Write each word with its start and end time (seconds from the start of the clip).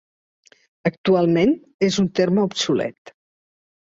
Actualment 0.89 1.53
és 1.87 1.99
un 2.05 2.07
terme 2.21 2.47
obsolet. 2.49 3.13